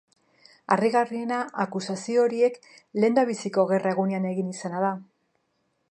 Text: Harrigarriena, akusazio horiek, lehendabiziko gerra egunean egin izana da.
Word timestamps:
Harrigarriena, 0.75 1.41
akusazio 1.65 2.23
horiek, 2.23 2.57
lehendabiziko 3.03 3.67
gerra 3.73 3.93
egunean 3.97 4.29
egin 4.35 4.53
izana 4.57 4.83
da. 4.87 4.91